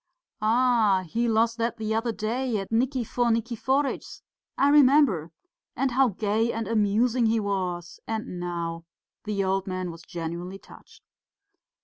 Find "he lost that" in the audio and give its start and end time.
1.07-1.77